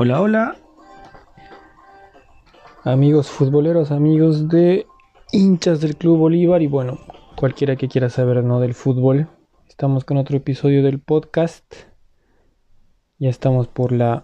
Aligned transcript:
Hola, 0.00 0.22
hola. 0.22 0.56
Amigos 2.84 3.26
futboleros, 3.26 3.90
amigos 3.90 4.48
de 4.48 4.86
hinchas 5.32 5.80
del 5.80 5.96
Club 5.96 6.18
Bolívar 6.18 6.62
y 6.62 6.68
bueno, 6.68 7.00
cualquiera 7.34 7.74
que 7.74 7.88
quiera 7.88 8.08
saber 8.08 8.44
no 8.44 8.60
del 8.60 8.74
fútbol. 8.74 9.26
Estamos 9.68 10.04
con 10.04 10.16
otro 10.16 10.36
episodio 10.36 10.84
del 10.84 11.00
podcast. 11.00 11.64
Ya 13.18 13.28
estamos 13.28 13.66
por 13.66 13.90
la 13.90 14.22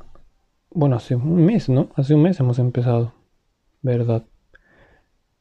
bueno, 0.70 0.94
hace 0.94 1.16
un 1.16 1.44
mes, 1.44 1.68
¿no? 1.68 1.88
Hace 1.96 2.14
un 2.14 2.22
mes 2.22 2.38
hemos 2.38 2.60
empezado. 2.60 3.12
¿Verdad? 3.82 4.22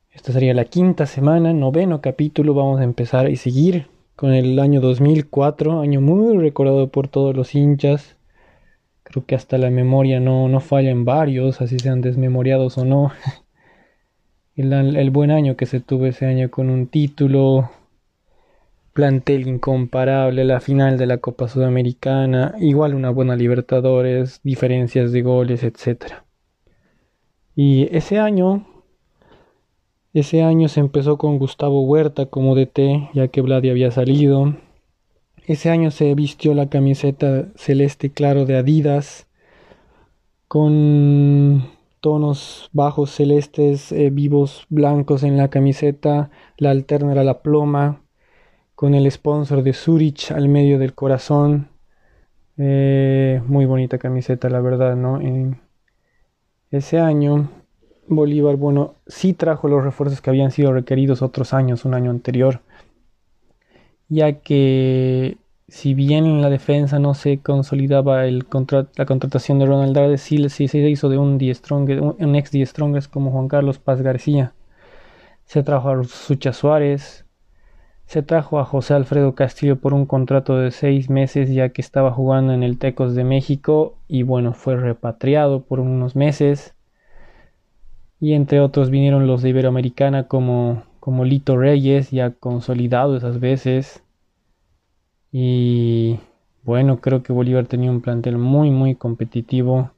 Esta 0.10 0.32
sería 0.32 0.56
la 0.56 0.66
quinta 0.66 1.06
semana, 1.06 1.54
noveno 1.54 2.02
capítulo. 2.02 2.56
Vamos 2.56 2.80
a 2.80 2.86
empezar 2.86 3.30
y 3.30 3.36
seguir 3.36 3.86
con 4.16 4.34
el 4.34 4.58
año 4.58 4.82
2004, 4.82 5.80
año 5.80 6.02
muy 6.02 6.36
recordado 6.40 6.88
por 6.88 7.08
todos 7.08 7.36
los 7.36 7.54
hinchas. 7.54 8.18
Creo 9.14 9.28
que 9.28 9.36
hasta 9.36 9.60
la 9.60 9.70
memoria 9.70 10.20
no, 10.20 10.48
no 10.48 10.60
falla 10.60 10.90
en 10.90 11.06
varios, 11.06 11.62
así 11.62 11.78
sean 11.78 12.02
desmemoriados 12.02 12.80
o 12.80 12.84
no. 12.84 13.12
El, 14.56 15.12
buen 15.12 15.30
año 15.30 15.56
que 15.56 15.68
se 15.68 15.80
tuvo 15.80 16.08
ese 16.08 16.26
año 16.26 16.50
con 16.50 16.72
un 16.72 16.88
título, 16.88 17.70
plantel 18.92 19.48
incomparable, 19.48 20.44
la 20.46 20.60
final 20.62 20.98
de 20.98 21.06
la 21.06 21.20
Copa 21.20 21.48
Sudamericana, 21.48 22.56
igual 22.60 22.96
una 22.96 23.12
buena 23.12 23.36
Libertadores, 23.36 24.42
diferencias 24.44 25.12
de 25.12 25.22
goles, 25.22 25.62
etc. 25.62 26.24
Y 27.56 27.96
ese 27.96 28.18
año, 28.18 28.66
ese 30.16 30.42
año 30.42 30.70
se 30.70 30.80
empezó 30.80 31.20
con 31.20 31.38
Gustavo 31.38 31.84
Huerta 31.84 32.26
como 32.26 32.56
DT, 32.56 33.12
ya 33.14 33.28
que 33.28 33.42
Vladi 33.42 33.70
había 33.70 33.92
salido. 33.92 34.56
Ese 35.46 35.70
año 35.70 35.92
se 35.92 36.16
vistió 36.16 36.54
la 36.54 36.70
camiseta 36.70 37.48
celeste 37.56 38.12
claro 38.12 38.46
de 38.46 38.56
Adidas, 38.58 39.28
con 40.48 41.70
tonos 42.00 42.70
bajos 42.74 43.12
celestes, 43.12 43.92
eh, 43.92 44.10
vivos 44.10 44.66
blancos 44.70 45.24
en 45.24 45.36
la 45.36 45.50
camiseta, 45.50 46.32
la 46.58 46.72
alterna 46.72 47.12
era 47.12 47.24
la 47.24 47.42
ploma, 47.42 48.04
con 48.76 48.94
el 48.94 49.10
sponsor 49.12 49.64
de 49.64 49.74
Zurich 49.74 50.32
al 50.32 50.48
medio 50.50 50.80
del 50.80 50.94
corazón. 50.94 51.70
Eh, 52.58 53.42
muy 53.48 53.66
bonita 53.66 53.98
camiseta, 53.98 54.50
la 54.50 54.62
verdad, 54.62 54.96
¿no? 54.96 55.20
Ese 56.72 57.00
año, 57.00 57.50
Bolívar, 58.08 58.56
bueno, 58.56 58.96
sí 59.08 59.34
trajo 59.34 59.68
los 59.68 59.84
refuerzos 59.84 60.22
que 60.22 60.30
habían 60.30 60.52
sido 60.52 60.72
requeridos 60.74 61.22
otros 61.22 61.54
años, 61.54 61.86
un 61.86 61.94
año 61.94 62.12
anterior, 62.12 62.62
ya 64.14 64.34
que 64.34 65.38
si 65.68 65.94
bien 65.94 66.26
en 66.26 66.42
la 66.42 66.50
defensa 66.50 67.00
no 67.00 67.14
se 67.16 67.40
consolidaba 67.40 68.26
el 68.26 68.46
la 68.96 69.06
contratación 69.06 69.60
de 69.60 69.66
Ronald 69.66 69.96
Dardes, 69.96 70.22
sí, 70.22 70.48
se 70.50 70.90
hizo 70.90 71.10
de 71.10 71.18
un, 71.18 71.40
un 72.20 72.36
ex 72.36 72.52
Die 72.52 72.66
Strongest 72.66 73.12
como 73.12 73.32
Juan 73.32 73.48
Carlos 73.48 73.80
Paz 73.80 74.02
García. 74.02 74.54
Se 75.46 75.64
trajo 75.64 75.90
a 75.90 76.04
Sucha 76.04 76.54
Suárez, 76.54 77.26
se 78.06 78.22
trajo 78.22 78.60
a 78.60 78.66
José 78.66 78.94
Alfredo 78.94 79.34
Castillo 79.34 79.78
por 79.78 79.94
un 79.94 80.06
contrato 80.06 80.58
de 80.58 80.70
seis 80.72 81.10
meses 81.10 81.50
ya 81.50 81.70
que 81.70 81.82
estaba 81.82 82.12
jugando 82.12 82.54
en 82.54 82.62
el 82.62 82.78
Tecos 82.78 83.16
de 83.16 83.24
México 83.24 83.96
y 84.08 84.24
bueno, 84.24 84.54
fue 84.54 84.76
repatriado 84.78 85.64
por 85.64 85.80
unos 85.80 86.16
meses. 86.16 86.76
Y 88.20 88.34
entre 88.34 88.60
otros 88.60 88.90
vinieron 88.90 89.28
los 89.28 89.42
de 89.42 89.50
Iberoamericana 89.50 90.28
como, 90.28 90.84
como 91.00 91.26
Lito 91.26 91.58
Reyes, 91.58 92.12
ya 92.12 92.30
consolidado 92.30 93.18
esas 93.18 93.40
veces. 93.40 94.03
Y 95.34 96.20
bueno, 96.64 97.02
creo 97.02 97.24
que 97.24 97.34
Bolívar 97.34 97.66
tenía 97.66 97.92
un 97.92 98.00
plantel 98.00 98.38
muy, 98.38 98.72
muy 98.72 98.96
competitivo, 98.96 99.92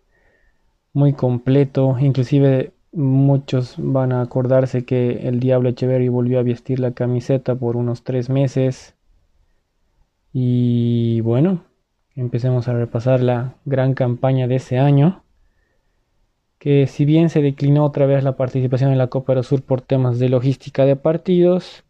muy 0.93 1.13
completo. 1.13 1.99
Inclusive 1.99 2.73
Muchos 2.95 3.75
van 3.77 4.13
a 4.13 4.21
acordarse 4.21 4.85
que 4.85 5.27
el 5.27 5.41
Diablo 5.41 5.67
Echeverry 5.67 6.07
volvió 6.07 6.39
a 6.39 6.43
vestir 6.43 6.79
la 6.79 6.91
camiseta 6.91 7.53
por 7.53 7.75
unos 7.75 8.05
tres 8.05 8.29
meses. 8.29 8.95
Y 10.31 11.19
bueno, 11.19 11.65
empecemos 12.15 12.69
a 12.69 12.73
repasar 12.73 13.19
la 13.21 13.55
gran 13.65 13.95
campaña 13.95 14.47
de 14.47 14.55
ese 14.55 14.79
año. 14.79 15.23
Que 16.57 16.87
si 16.87 17.03
bien 17.03 17.29
se 17.29 17.41
declinó 17.41 17.83
otra 17.83 18.05
vez 18.05 18.23
la 18.23 18.37
participación 18.37 18.93
en 18.93 18.97
la 18.97 19.07
Copa 19.07 19.35
del 19.35 19.43
Sur 19.43 19.61
por 19.61 19.81
temas 19.81 20.17
de 20.17 20.29
logística 20.29 20.85
de 20.85 20.95
partidos, 20.95 21.83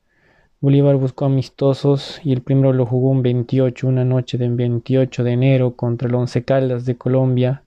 Bolívar 0.66 0.96
buscó 0.96 1.26
amistosos 1.26 2.20
y 2.24 2.34
el 2.34 2.42
primero 2.42 2.74
lo 2.74 2.88
jugó 2.88 3.12
un 3.12 3.22
28, 3.22 3.88
una 3.88 4.04
noche 4.04 4.40
del 4.40 4.56
28 4.56 5.24
de 5.24 5.32
enero 5.32 5.76
contra 5.76 6.08
el 6.08 6.16
Once 6.16 6.44
Caldas 6.44 6.86
de 6.86 6.98
Colombia 6.98 7.62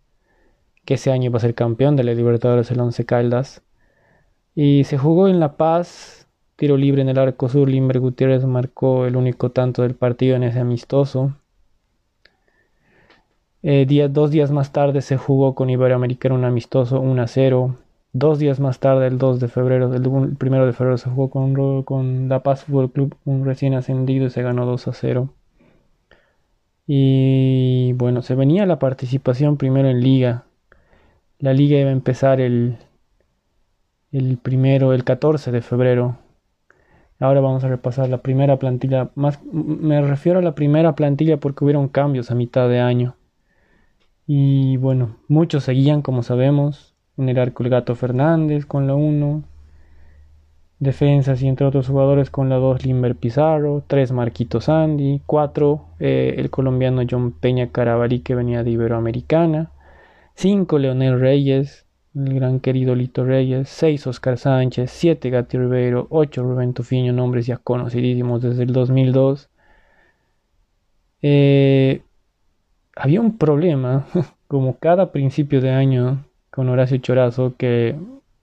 que 0.84 0.94
ese 0.94 1.12
año 1.12 1.26
iba 1.26 1.36
a 1.36 1.41
ser 1.41 1.54
campeón 1.54 1.94
de 1.94 2.03
la 2.03 2.12
Libertadores 2.12 2.72
el 2.72 2.81
Once 2.81 3.04
Caldas. 3.06 3.62
Y 4.56 4.82
se 4.82 4.98
jugó 4.98 5.28
en 5.28 5.38
La 5.38 5.56
Paz, 5.56 6.26
tiro 6.56 6.76
libre 6.76 7.03
en 7.03 7.09
el 7.09 7.20
arco 7.20 7.48
sur, 7.48 7.69
Limber 7.69 8.00
Gutiérrez 8.00 8.44
marcó 8.47 9.06
el 9.06 9.15
único 9.15 9.53
tanto 9.53 9.82
del 9.82 9.94
partido 9.94 10.34
en 10.34 10.42
ese 10.42 10.59
amistoso. 10.59 11.36
Eh, 13.62 14.09
dos 14.10 14.32
días 14.32 14.50
más 14.50 14.72
tarde 14.72 15.03
se 15.03 15.16
jugó 15.16 15.54
con 15.54 15.70
Iberoamericano 15.70 16.34
un 16.34 16.44
amistoso 16.44 16.98
1 16.98 17.22
a 17.22 17.28
0. 17.28 17.76
Dos 18.18 18.40
días 18.40 18.58
más 18.58 18.80
tarde, 18.80 19.06
el 19.06 19.16
2 19.16 19.38
de 19.38 19.46
febrero, 19.46 19.94
el 19.94 20.06
1 20.08 20.66
de 20.66 20.72
febrero 20.72 20.98
se 20.98 21.08
jugó 21.08 21.30
con, 21.30 21.84
con 21.84 22.28
La 22.28 22.42
Paz 22.42 22.64
Fútbol 22.64 22.90
Club, 22.90 23.14
un 23.24 23.44
recién 23.44 23.74
ascendido 23.74 24.26
y 24.26 24.30
se 24.30 24.42
ganó 24.42 24.66
2 24.66 24.88
a 24.88 24.92
0. 24.92 25.28
Y 26.88 27.92
bueno, 27.92 28.22
se 28.22 28.34
venía 28.34 28.66
la 28.66 28.80
participación 28.80 29.56
primero 29.56 29.88
en 29.88 30.00
liga, 30.00 30.46
la 31.38 31.52
liga 31.52 31.78
iba 31.78 31.90
a 31.90 31.92
empezar 31.92 32.40
el, 32.40 32.78
el 34.10 34.36
primero, 34.38 34.92
el 34.92 35.04
14 35.04 35.52
de 35.52 35.62
febrero. 35.62 36.18
Ahora 37.20 37.40
vamos 37.40 37.62
a 37.62 37.68
repasar 37.68 38.08
la 38.08 38.18
primera 38.18 38.58
plantilla. 38.58 39.10
Más, 39.14 39.40
me 39.44 40.02
refiero 40.02 40.40
a 40.40 40.42
la 40.42 40.56
primera 40.56 40.96
plantilla 40.96 41.36
porque 41.36 41.64
hubieron 41.64 41.88
cambios 41.88 42.32
a 42.32 42.34
mitad 42.34 42.68
de 42.68 42.80
año. 42.80 43.14
Y 44.26 44.76
bueno, 44.78 45.16
muchos 45.28 45.62
seguían, 45.62 46.02
como 46.02 46.24
sabemos. 46.24 46.88
En 47.18 47.28
el 47.28 47.38
arco 47.38 47.64
el 47.64 47.70
Gato 47.70 47.94
Fernández 47.94 48.64
con 48.64 48.86
la 48.86 48.94
1. 48.94 49.42
Defensas 50.78 51.42
y 51.42 51.48
entre 51.48 51.66
otros 51.66 51.88
jugadores 51.88 52.30
con 52.30 52.48
la 52.48 52.56
2 52.56 52.86
Limber 52.86 53.16
Pizarro. 53.16 53.82
3 53.86 54.12
Marquito 54.12 54.60
Sandy. 54.60 55.20
4 55.26 55.84
eh, 55.98 56.34
el 56.38 56.48
colombiano 56.48 57.02
John 57.08 57.32
Peña 57.32 57.70
Carabalí 57.72 58.20
que 58.20 58.34
venía 58.34 58.62
de 58.62 58.70
Iberoamericana. 58.70 59.72
5 60.38 60.78
Leonel 60.78 61.18
Reyes, 61.18 61.84
el 62.14 62.32
gran 62.34 62.60
querido 62.60 62.94
Lito 62.94 63.24
Reyes, 63.24 63.68
6 63.70 64.06
Oscar 64.06 64.38
Sánchez, 64.38 64.88
7 64.92 65.30
Gatti 65.30 65.58
Ribeiro, 65.58 66.06
8 66.10 66.44
Rubén 66.44 66.74
Tufiño, 66.74 67.12
nombres 67.12 67.46
ya 67.46 67.56
conocidísimos 67.56 68.42
desde 68.42 68.62
el 68.62 68.72
2002. 68.72 69.50
Eh, 71.22 72.02
había 72.94 73.20
un 73.20 73.36
problema, 73.36 74.06
como 74.46 74.78
cada 74.78 75.10
principio 75.10 75.60
de 75.60 75.70
año, 75.70 76.24
con 76.58 76.69
Horacio 76.70 76.96
Chorazo, 76.96 77.54
que 77.56 77.94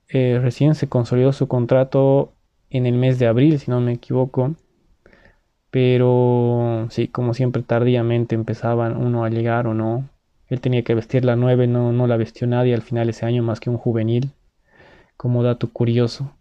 eh, 0.07 0.39
recién 0.41 0.73
se 0.75 0.87
consolidó 0.87 1.33
su 1.33 1.49
contrato 1.49 2.31
en 2.69 2.85
el 2.85 2.93
mes 2.93 3.19
de 3.19 3.27
abril, 3.27 3.59
si 3.59 3.69
no 3.69 3.81
me 3.81 3.91
equivoco. 3.91 4.55
Pero 5.69 6.87
sí, 6.91 7.09
como 7.09 7.33
siempre 7.33 7.61
tardíamente 7.61 8.33
empezaban 8.33 8.95
uno 8.95 9.25
a 9.25 9.29
llegar 9.29 9.67
o 9.67 9.73
no. 9.73 10.07
Él 10.47 10.61
tenía 10.61 10.81
que 10.83 10.95
vestir 10.95 11.25
la 11.25 11.35
9, 11.35 11.67
no, 11.67 11.91
no 11.91 12.07
la 12.07 12.15
vestió 12.15 12.47
nadie 12.47 12.73
al 12.73 12.83
final 12.83 13.09
ese 13.09 13.25
año 13.25 13.43
más 13.43 13.59
que 13.59 13.69
un 13.69 13.77
juvenil, 13.77 14.31
como 15.17 15.43
dato 15.43 15.69
curioso. 15.69 16.31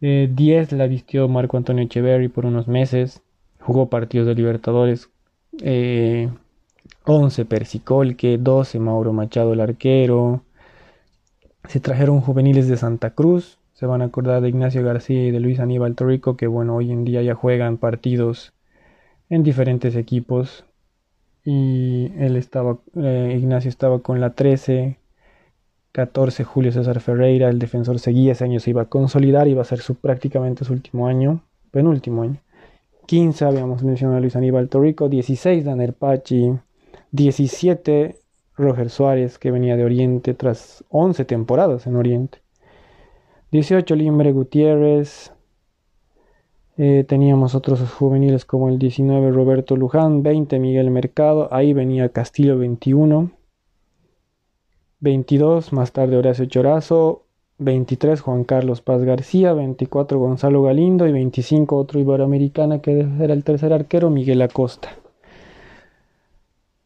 10 0.00 0.02
eh, 0.02 0.76
la 0.76 0.86
vistió 0.86 1.28
Marco 1.28 1.56
Antonio 1.56 1.84
Echeverry 1.84 2.28
por 2.28 2.44
unos 2.44 2.68
meses, 2.68 3.22
jugó 3.58 3.88
partidos 3.88 4.26
de 4.26 4.34
Libertadores, 4.34 5.08
11 5.62 5.62
eh, 5.62 7.44
Persicolque, 7.46 8.36
12 8.36 8.78
Mauro 8.80 9.14
Machado 9.14 9.54
el 9.54 9.60
arquero, 9.60 10.42
se 11.68 11.80
trajeron 11.80 12.22
juveniles 12.22 12.66
de 12.66 12.78
Santa 12.78 13.10
Cruz, 13.10 13.58
se 13.74 13.86
van 13.86 14.00
a 14.00 14.06
acordar 14.06 14.40
de 14.40 14.48
Ignacio 14.48 14.82
García 14.82 15.26
y 15.26 15.30
de 15.30 15.38
Luis 15.38 15.60
Aníbal 15.60 15.94
Torrico, 15.94 16.36
que 16.36 16.46
bueno, 16.46 16.74
hoy 16.74 16.90
en 16.90 17.04
día 17.04 17.22
ya 17.22 17.34
juegan 17.34 17.76
partidos 17.76 18.54
en 19.28 19.42
diferentes 19.42 19.94
equipos 19.94 20.64
y 21.44 22.10
él 22.16 22.36
estaba, 22.36 22.78
eh, 22.96 23.36
Ignacio 23.38 23.68
estaba 23.68 24.00
con 24.00 24.18
la 24.18 24.30
13, 24.30 24.96
14 25.92 26.42
Julio 26.42 26.72
César 26.72 27.00
Ferreira, 27.00 27.50
el 27.50 27.58
defensor 27.58 27.98
seguía, 27.98 28.32
ese 28.32 28.44
año 28.44 28.60
se 28.60 28.70
iba 28.70 28.82
a 28.82 28.86
consolidar, 28.86 29.46
iba 29.46 29.60
a 29.60 29.66
ser 29.66 29.80
su, 29.80 29.94
prácticamente 29.94 30.64
su 30.64 30.72
último 30.72 31.06
año, 31.06 31.42
penúltimo 31.70 32.22
año. 32.22 32.40
15 33.06 33.44
habíamos 33.44 33.82
mencionado 33.82 34.18
a 34.18 34.20
Luis 34.20 34.36
Aníbal 34.36 34.70
Torrico, 34.70 35.08
16 35.10 35.64
Daniel 35.64 35.92
Pachi, 35.92 36.54
17 37.12 38.16
Roger 38.58 38.90
Suárez 38.90 39.38
que 39.38 39.50
venía 39.50 39.76
de 39.76 39.84
Oriente 39.84 40.34
tras 40.34 40.84
11 40.90 41.24
temporadas 41.24 41.86
en 41.86 41.96
Oriente, 41.96 42.42
18 43.52 43.94
Limbre 43.94 44.32
Gutiérrez, 44.32 45.32
eh, 46.80 47.04
teníamos 47.08 47.56
otros 47.56 47.80
juveniles 47.90 48.44
como 48.44 48.68
el 48.68 48.78
19 48.78 49.32
Roberto 49.32 49.76
Luján, 49.76 50.22
20 50.22 50.60
Miguel 50.60 50.92
Mercado, 50.92 51.48
ahí 51.50 51.72
venía 51.72 52.10
Castillo 52.10 52.56
21. 52.56 53.32
22, 55.00 55.72
más 55.72 55.90
tarde 55.92 56.16
Horacio 56.16 56.44
Chorazo, 56.46 57.24
23 57.58 58.20
Juan 58.20 58.44
Carlos 58.44 58.80
Paz 58.80 59.02
García, 59.02 59.54
24 59.54 60.20
Gonzalo 60.20 60.62
Galindo. 60.62 61.08
Y 61.08 61.12
25 61.12 61.76
otro 61.76 61.98
iberoamericana 61.98 62.80
que 62.80 63.00
era 63.20 63.34
el 63.34 63.42
tercer 63.42 63.72
arquero 63.72 64.10
Miguel 64.10 64.42
Acosta. 64.42 64.90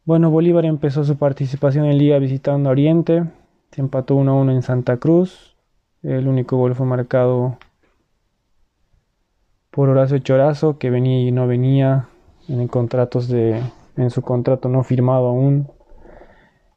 Bueno, 0.05 0.33
Bolívar 0.33 0.65
empezó 0.65 1.05
su 1.05 1.17
participación 1.17 1.85
en 1.85 1.97
Liga 1.97 2.19
visitando 2.19 2.71
Oriente, 2.71 3.23
se 3.71 3.81
empató 3.81 4.17
1-1 4.17 4.51
en 4.51 4.63
Santa 4.63 4.97
Cruz, 4.97 5.57
el 6.03 6.27
único 6.27 6.57
gol 6.57 6.75
fue 6.75 6.87
marcado 6.87 7.57
por 9.71 9.89
Horacio 9.89 10.19
Chorazo 10.19 10.79
que 10.79 10.91
venía 10.91 11.21
y 11.21 11.31
no 11.31 11.47
venía 11.47 12.09
en 12.49 12.67
contratos 12.67 13.29
de 13.29 13.63
en 13.97 14.11
su 14.11 14.23
contrato 14.23 14.69
no 14.69 14.83
firmado 14.83 15.29
aún 15.29 15.69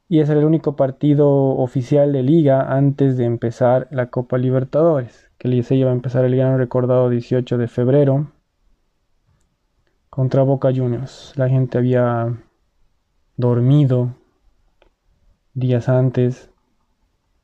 y 0.08 0.20
es 0.20 0.30
el 0.30 0.44
único 0.44 0.76
partido 0.76 1.28
oficial 1.28 2.14
de 2.14 2.22
liga 2.22 2.76
antes 2.76 3.18
de 3.18 3.26
empezar 3.26 3.88
la 3.90 4.12
Copa 4.12 4.38
Libertadores, 4.38 5.32
que 5.40 5.64
se 5.64 5.74
iba 5.74 5.90
a 5.90 5.94
empezar 5.94 6.26
el 6.26 6.36
gran 6.36 6.60
recordado 6.60 7.10
18 7.10 7.58
de 7.58 7.68
febrero 7.68 8.32
contra 10.12 10.44
Boca 10.44 10.72
Juniors. 10.72 11.34
La 11.36 11.50
gente 11.50 11.80
había 11.80 12.38
dormido 13.38 14.16
días 15.54 15.90
antes, 15.90 16.50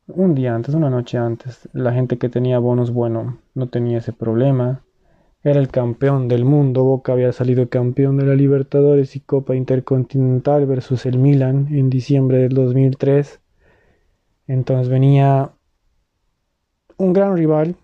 un 0.07 0.35
día 0.35 0.55
antes, 0.55 0.75
una 0.75 0.89
noche 0.89 1.17
antes. 1.17 1.69
La 1.73 1.93
gente 1.93 2.17
que 2.17 2.29
tenía 2.29 2.59
bonos, 2.59 2.91
bueno, 2.91 3.39
no 3.53 3.69
tenía 3.69 3.99
ese 3.99 4.13
problema 4.13 4.83
era 5.43 5.59
el 5.59 5.69
campeón 5.69 6.27
del 6.27 6.45
mundo. 6.45 6.83
Boca 6.83 7.13
había 7.13 7.31
salido 7.31 7.67
campeón 7.69 8.17
de 8.17 8.25
la 8.25 8.35
Libertadores 8.35 9.15
y 9.15 9.21
Copa 9.21 9.55
Intercontinental 9.55 10.65
versus 10.65 11.05
el 11.05 11.17
Milan 11.17 11.67
en 11.71 11.89
diciembre 11.89 12.37
del 12.39 12.53
2003. 12.53 13.39
Entonces 14.47 14.89
venía 14.89 15.51
un 16.97 17.13
gran 17.13 17.35
rival, 17.35 17.75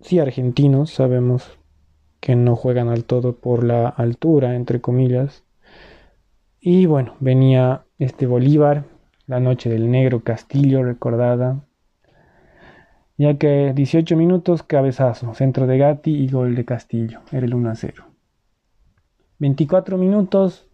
sí 0.00 0.18
argentinos, 0.18 0.90
sabemos 0.90 1.58
que 2.20 2.36
no 2.36 2.56
juegan 2.56 2.88
al 2.88 3.04
todo 3.04 3.34
por 3.36 3.64
la 3.64 3.88
altura, 3.88 4.54
entre 4.54 4.80
comillas. 4.80 5.44
Y 6.64 6.86
bueno, 6.86 7.16
venía 7.18 7.82
este 7.98 8.24
Bolívar, 8.24 8.84
la 9.26 9.40
noche 9.40 9.68
del 9.68 9.90
negro 9.90 10.20
Castillo 10.20 10.84
recordada, 10.84 11.64
ya 13.18 13.36
que 13.36 13.72
18 13.74 14.16
minutos 14.16 14.62
cabezazo, 14.62 15.34
centro 15.34 15.66
de 15.66 15.78
Gatti 15.78 16.12
y 16.12 16.28
gol 16.28 16.54
de 16.54 16.64
Castillo, 16.64 17.22
era 17.32 17.46
el 17.46 17.54
1 17.54 17.68
a 17.68 17.74
0. 17.74 18.04
24 19.40 19.98
minutos, 19.98 20.68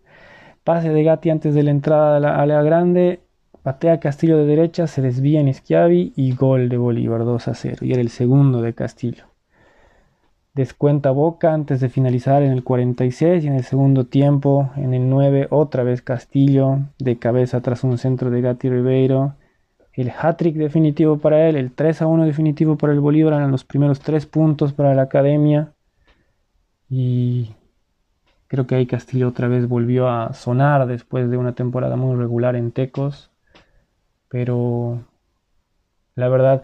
pase 0.62 0.90
de 0.90 1.04
Gatti 1.04 1.30
antes 1.30 1.54
de 1.54 1.62
la 1.62 1.70
entrada 1.70 2.18
a 2.18 2.44
la, 2.44 2.62
grande, 2.62 3.20
patea 3.62 3.98
Castillo 3.98 4.36
de 4.36 4.44
derecha, 4.44 4.88
se 4.88 5.00
desvía 5.00 5.40
en 5.40 5.54
Schiavi 5.54 6.12
y 6.14 6.34
gol 6.34 6.68
de 6.68 6.76
Bolívar 6.76 7.24
2 7.24 7.48
a 7.48 7.54
0, 7.54 7.86
y 7.86 7.92
era 7.92 8.02
el 8.02 8.10
segundo 8.10 8.60
de 8.60 8.74
Castillo. 8.74 9.27
Descuenta 10.58 11.12
Boca 11.12 11.54
antes 11.54 11.80
de 11.80 11.88
finalizar 11.88 12.42
en 12.42 12.50
el 12.50 12.64
46 12.64 13.44
y 13.44 13.46
en 13.46 13.54
el 13.54 13.62
segundo 13.64 14.06
tiempo, 14.06 14.70
en 14.76 14.92
el 14.92 15.08
9, 15.08 15.46
otra 15.50 15.84
vez 15.84 16.02
Castillo, 16.02 16.80
de 16.98 17.18
cabeza 17.18 17.60
tras 17.60 17.84
un 17.84 17.96
centro 17.96 18.30
de 18.30 18.40
Gatti 18.40 18.68
Ribeiro 18.68 19.34
el 20.02 20.12
hat-trick 20.16 20.54
definitivo 20.54 21.18
para 21.18 21.48
él, 21.48 21.56
el 21.56 21.72
3 21.72 22.02
a 22.02 22.06
1 22.06 22.24
definitivo 22.24 22.76
para 22.78 22.92
el 22.92 23.00
Bolívar, 23.00 23.42
en 23.42 23.50
los 23.50 23.64
primeros 23.64 23.98
tres 23.98 24.26
puntos 24.26 24.72
para 24.72 24.94
la 24.94 25.02
academia. 25.02 25.72
Y 26.88 27.50
creo 28.46 28.68
que 28.68 28.76
ahí 28.76 28.86
Castillo 28.86 29.26
otra 29.28 29.48
vez 29.48 29.66
volvió 29.66 30.08
a 30.08 30.34
sonar 30.34 30.86
después 30.86 31.28
de 31.30 31.36
una 31.36 31.54
temporada 31.56 31.96
muy 31.96 32.14
regular 32.14 32.54
en 32.54 32.70
Tecos. 32.70 33.32
Pero 34.28 35.02
la 36.14 36.28
verdad, 36.28 36.62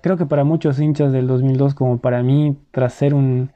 creo 0.00 0.16
que 0.16 0.26
para 0.26 0.44
muchos 0.44 0.80
hinchas 0.80 1.12
del 1.12 1.26
2002, 1.26 1.74
como 1.74 1.98
para 1.98 2.22
mí, 2.22 2.56
tras 2.70 2.94
ser 2.94 3.14
un, 3.14 3.52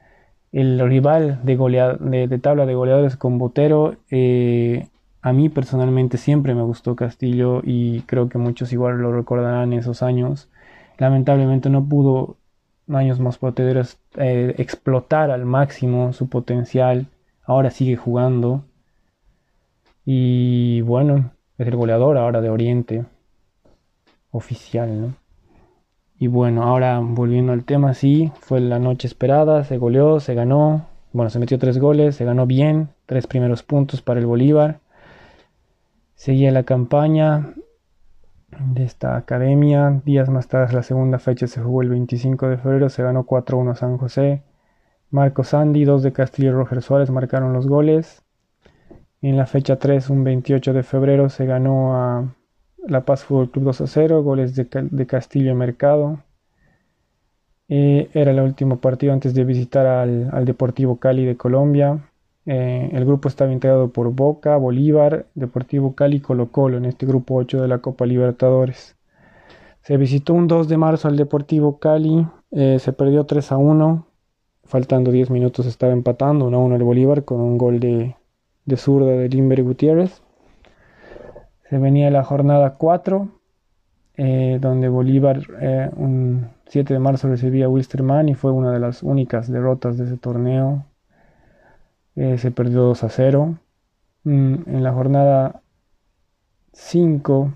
el 0.51 0.79
rival 0.79 1.41
de, 1.43 2.27
de, 2.27 2.39
tabla 2.39 2.65
de 2.65 2.75
goleadores 2.75 3.17
con 3.17 3.37
Botero, 3.37 3.97
eh, 4.09 4.87
a 5.21 5.33
mí 5.33 5.49
personalmente 5.49 6.17
siempre 6.17 6.55
me 6.55 6.61
gustó 6.61 6.95
Castillo 6.95 7.61
y 7.63 8.01
creo 8.01 8.29
que 8.29 8.37
muchos 8.37 8.71
igual 8.71 8.99
lo 8.99 9.11
recordarán 9.11 9.73
esos 9.73 10.03
años. 10.03 10.49
Lamentablemente 10.97 11.69
no 11.69 11.83
pudo 11.83 12.37
años 12.89 13.19
más 13.19 13.37
potederos 13.37 13.97
eh, 14.15 14.55
explotar 14.57 15.31
al 15.31 15.45
máximo 15.45 16.13
su 16.13 16.29
potencial. 16.29 17.07
Ahora 17.43 17.71
sigue 17.71 17.97
jugando. 17.97 18.63
Y 20.05 20.81
bueno, 20.81 21.31
es 21.57 21.67
el 21.67 21.75
goleador 21.75 22.17
ahora 22.17 22.41
de 22.41 22.49
Oriente. 22.49 23.05
Oficial, 24.31 25.01
¿no? 25.01 25.24
Y 26.17 26.27
bueno, 26.27 26.63
ahora 26.63 26.99
volviendo 26.99 27.51
al 27.51 27.65
tema, 27.65 27.93
sí, 27.93 28.31
fue 28.39 28.61
la 28.61 28.79
noche 28.79 29.07
esperada, 29.07 29.63
se 29.63 29.77
goleó, 29.77 30.19
se 30.19 30.33
ganó. 30.33 30.87
Bueno, 31.11 31.29
se 31.29 31.39
metió 31.39 31.59
tres 31.59 31.77
goles, 31.77 32.15
se 32.15 32.25
ganó 32.25 32.45
bien, 32.45 32.89
tres 33.05 33.27
primeros 33.27 33.63
puntos 33.63 34.01
para 34.01 34.19
el 34.19 34.25
Bolívar. 34.25 34.79
Seguía 36.15 36.51
la 36.51 36.63
campaña 36.63 37.53
de 38.59 38.83
esta 38.83 39.17
academia. 39.17 40.01
Días 40.05 40.29
más 40.29 40.47
tarde, 40.47 40.73
la 40.73 40.83
segunda 40.83 41.19
fecha 41.19 41.47
se 41.47 41.61
jugó 41.61 41.81
el 41.81 41.89
25 41.89 42.47
de 42.47 42.57
febrero, 42.57 42.89
se 42.89 43.03
ganó 43.03 43.25
4-1 43.25 43.75
San 43.75 43.97
José. 43.97 44.43
Marco 45.11 45.43
Sandy, 45.43 45.85
dos 45.85 46.03
de 46.03 46.13
Castillo 46.13 46.49
y 46.49 46.51
Roger 46.53 46.81
Suárez 46.81 47.09
marcaron 47.09 47.53
los 47.53 47.67
goles. 47.67 48.23
En 49.21 49.37
la 49.37 49.45
fecha 49.45 49.77
3, 49.77 50.09
un 50.09 50.23
28 50.23 50.73
de 50.73 50.83
febrero, 50.83 51.29
se 51.29 51.45
ganó 51.45 51.95
a 51.95 52.35
La 52.87 53.01
Paz 53.01 53.23
Fútbol 53.23 53.49
Club 53.49 53.65
2 53.65 53.83
0, 53.85 54.23
goles 54.23 54.55
de, 54.55 55.07
Castillo 55.07 55.55
Mercado. 55.55 56.19
Eh, 57.67 58.09
era 58.13 58.31
el 58.31 58.39
último 58.39 58.77
partido 58.77 59.13
antes 59.13 59.33
de 59.33 59.43
visitar 59.43 59.87
al 59.87 60.45
Deportivo 60.45 60.97
Cali 60.97 61.25
de 61.25 61.35
Colombia. 61.35 61.99
Eh, 62.45 62.91
el 62.93 63.05
grupo 63.05 63.27
estaba 63.27 63.51
integrado 63.51 63.89
por 63.89 64.11
Boca, 64.11 64.55
Bolívar, 64.57 65.25
Deportivo 65.33 65.95
Cali 65.95 66.17
y 66.17 66.19
Colo 66.19 66.51
Colo 66.51 66.77
en 66.77 66.85
este 66.85 67.05
grupo 67.05 67.35
8 67.35 67.61
de 67.61 67.67
la 67.67 67.79
Copa 67.79 68.05
Libertadores. 68.05 68.95
Se 69.81 69.97
visitó 69.97 70.33
un 70.33 70.47
2 70.47 70.67
de 70.67 70.77
marzo 70.77 71.07
al 71.07 71.17
Deportivo 71.17 71.79
Cali, 71.79 72.27
eh, 72.51 72.77
se 72.79 72.93
perdió 72.93 73.25
3 73.25 73.51
a 73.51 73.57
1, 73.57 74.05
faltando 74.63 75.11
10 75.11 75.31
minutos 75.31 75.65
estaba 75.65 75.93
empatando 75.93 76.45
1 76.45 76.57
a 76.57 76.59
1 76.59 76.75
el 76.75 76.83
Bolívar 76.83 77.23
con 77.25 77.41
un 77.41 77.57
gol 77.57 77.79
de, 77.79 78.15
de 78.65 78.77
zurda 78.77 79.11
de 79.11 79.29
Limber 79.29 79.63
Gutiérrez. 79.63 80.21
Se 81.75 81.79
venía 81.79 82.09
la 82.09 82.23
jornada 82.23 82.75
4, 82.75 83.27
eh, 84.15 84.59
donde 84.61 84.87
Bolívar 84.87 85.41
un 85.97 86.47
7 86.67 86.93
de 86.93 86.99
marzo 87.01 87.27
recibía 87.27 87.65
a 87.65 87.67
Wilstermann 87.67 88.29
y 88.29 88.33
fue 88.33 88.53
una 88.53 88.71
de 88.71 88.79
las 88.79 89.03
únicas 89.03 89.51
derrotas 89.51 89.97
de 89.97 90.05
ese 90.05 90.15
torneo 90.15 90.85
eh, 92.15 92.37
se 92.37 92.51
perdió 92.51 92.83
2 92.83 93.03
a 93.03 93.09
0. 93.09 93.59
Mm, 94.23 94.55
en 94.67 94.83
la 94.83 94.93
jornada 94.93 95.63
5 96.71 97.53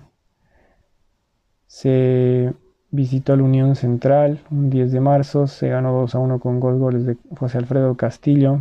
se 1.66 2.52
visitó 2.90 3.34
la 3.36 3.44
Unión 3.44 3.74
Central 3.74 4.40
un 4.50 4.68
10 4.68 4.92
de 4.92 5.00
marzo, 5.00 5.46
se 5.46 5.70
ganó 5.70 5.94
2 5.94 6.14
a 6.14 6.18
1 6.18 6.40
con 6.40 6.60
dos 6.60 6.78
goles 6.78 7.06
de 7.06 7.16
José 7.38 7.56
Alfredo 7.56 7.96
Castillo. 7.96 8.60